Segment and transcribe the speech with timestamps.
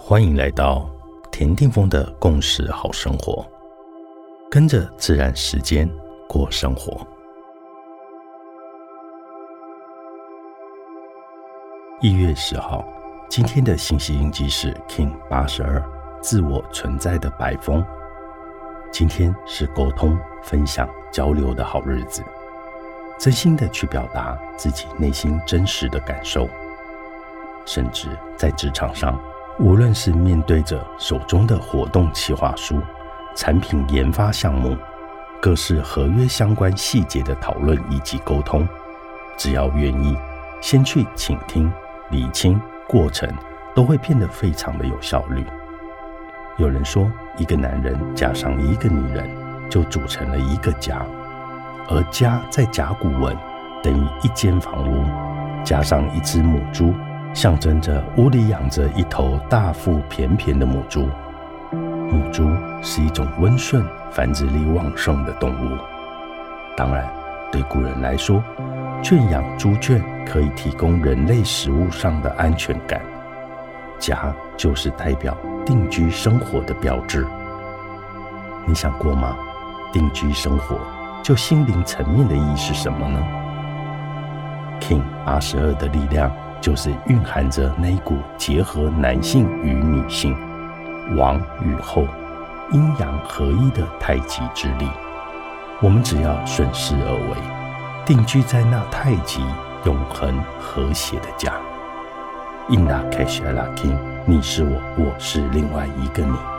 [0.00, 0.88] 欢迎来到
[1.30, 3.44] 田定峰的共识好生活，
[4.50, 5.86] 跟着自然时间
[6.26, 7.06] 过生活。
[12.00, 12.86] 一月十号，
[13.28, 15.82] 今天的信息印记是 King 八十二，
[16.22, 17.84] 自我存在的白风。
[18.90, 22.22] 今天是沟通、分享、交流的好日子，
[23.18, 26.48] 真心的去表达自己内心真实的感受，
[27.66, 28.08] 甚至
[28.38, 29.20] 在职场上。
[29.60, 32.80] 无论是面对着手中的活动企划书、
[33.34, 34.76] 产品研发项目、
[35.42, 38.66] 各式合约相关细节的讨论以及沟通，
[39.36, 40.16] 只要愿意
[40.60, 41.72] 先去倾听、
[42.10, 43.28] 理清过程，
[43.74, 45.44] 都会变得非常的有效率。
[46.56, 49.28] 有人说，一个男人加上一个女人，
[49.68, 51.04] 就组成了一个家，
[51.88, 53.36] 而家在甲骨文
[53.82, 55.04] 等于一间房屋，
[55.64, 56.94] 加上一只母猪。
[57.38, 61.08] 象征着屋里养着一头大腹便便的母猪。
[61.70, 62.50] 母猪
[62.82, 65.78] 是一种温顺、繁殖力旺盛的动物。
[66.76, 67.08] 当然，
[67.52, 68.42] 对古人来说，
[69.04, 73.00] 圈养猪圈可以提供人类食物上的安全感。
[74.00, 77.24] 家就是代表定居生活的标志。
[78.66, 79.36] 你想过吗？
[79.92, 80.76] 定居生活，
[81.22, 83.24] 就心灵层面的意义是什么呢
[84.80, 86.28] ？King 八十二的力量。
[86.60, 90.36] 就是蕴含着那一股结合男性与女性、
[91.16, 92.06] 王与后、
[92.72, 94.88] 阴阳合一的太极之力。
[95.80, 97.36] 我们只要顺势而为，
[98.04, 99.40] 定居在那太极
[99.84, 101.52] 永恒和谐的家。
[102.68, 106.57] Ina c a s h a la king，你是我，我是另外一个你。